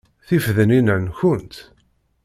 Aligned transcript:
Tifednin-a 0.27 0.95
nkent? 1.03 1.55